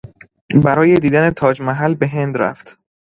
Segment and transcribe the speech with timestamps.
[0.63, 2.77] برای دیدن تاج محل به هند رفت.